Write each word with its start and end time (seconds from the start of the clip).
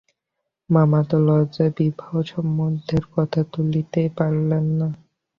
মামা 0.69 0.99
তো 1.09 1.17
লজ্জায় 1.27 1.71
বিবাহসম্বন্ধের 1.77 3.03
কথা 3.13 3.41
তুলিতেই 3.53 4.09
পারেন 4.17 4.45
না। 4.79 4.87